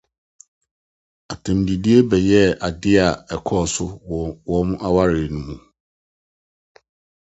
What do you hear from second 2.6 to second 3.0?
ade